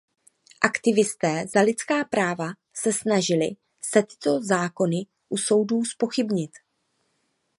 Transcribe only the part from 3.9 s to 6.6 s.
tyto zákony u soudů zpochybnit.